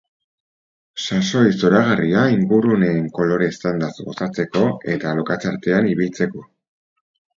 [1.01, 6.47] Sasoi zoragarria inguruneen kolore eztandaz gozatzeko, eta lokatz artean ibiltzeko.